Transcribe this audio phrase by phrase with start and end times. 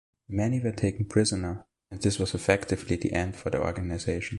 [0.29, 4.29] Many were taken prisoner and this was effectively the end for the organisation.